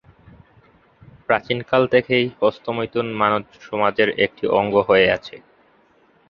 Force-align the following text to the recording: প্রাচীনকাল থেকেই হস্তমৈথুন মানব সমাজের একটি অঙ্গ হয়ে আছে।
প্রাচীনকাল 1.27 1.81
থেকেই 1.93 2.25
হস্তমৈথুন 2.39 3.07
মানব 3.21 3.43
সমাজের 3.61 4.09
একটি 4.25 4.43
অঙ্গ 4.59 4.73
হয়ে 4.89 5.07
আছে। 5.11 5.35